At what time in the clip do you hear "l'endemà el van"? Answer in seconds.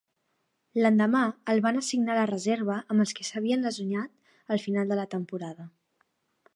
0.83-1.77